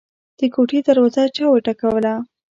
د 0.39 0.41
کوټې 0.53 0.79
دروازه 0.87 1.23
چا 1.35 1.45
وټکوله. 1.51 2.13